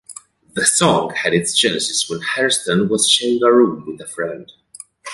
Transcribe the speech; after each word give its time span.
The 0.55 0.65
song 0.65 1.11
had 1.13 1.31
its 1.31 1.55
genesis 1.55 2.09
when 2.09 2.21
Hairston 2.21 2.89
was 2.89 3.07
sharing 3.07 3.43
a 3.43 3.53
room 3.53 3.85
with 3.85 4.01
a 4.01 4.07
friend. 4.07 4.51